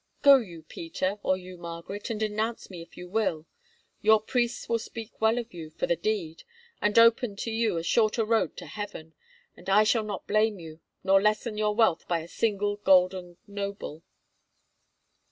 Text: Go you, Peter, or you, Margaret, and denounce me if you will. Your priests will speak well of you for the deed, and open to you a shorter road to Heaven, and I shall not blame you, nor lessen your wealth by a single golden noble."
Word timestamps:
Go 0.23 0.37
you, 0.37 0.63
Peter, 0.63 1.19
or 1.21 1.37
you, 1.37 1.57
Margaret, 1.57 2.09
and 2.09 2.19
denounce 2.19 2.71
me 2.71 2.81
if 2.81 2.97
you 2.97 3.07
will. 3.07 3.45
Your 4.01 4.19
priests 4.19 4.67
will 4.67 4.79
speak 4.79 5.21
well 5.21 5.37
of 5.37 5.53
you 5.53 5.69
for 5.69 5.85
the 5.85 5.95
deed, 5.95 6.41
and 6.81 6.97
open 6.97 7.35
to 7.35 7.51
you 7.51 7.77
a 7.77 7.83
shorter 7.83 8.25
road 8.25 8.57
to 8.57 8.65
Heaven, 8.65 9.13
and 9.55 9.69
I 9.69 9.83
shall 9.83 10.03
not 10.03 10.25
blame 10.25 10.59
you, 10.59 10.79
nor 11.03 11.21
lessen 11.21 11.55
your 11.55 11.75
wealth 11.75 12.07
by 12.07 12.21
a 12.21 12.27
single 12.27 12.77
golden 12.77 13.37
noble." 13.45 14.01